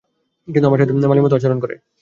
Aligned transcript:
কিন্তু 0.47 0.67
আমার 0.67 0.79
সাথে 0.81 1.09
মালির 1.09 1.25
মতো 1.25 1.35
আচরণ 1.35 1.59
করে। 1.59 1.75